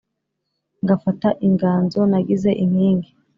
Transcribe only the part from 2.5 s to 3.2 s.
inkingi